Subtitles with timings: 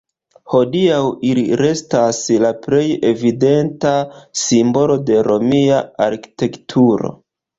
[0.51, 1.01] Hodiaŭ
[1.31, 3.93] ili restas "la plej evidenta
[4.45, 7.13] simbolo de romia arkitekturo".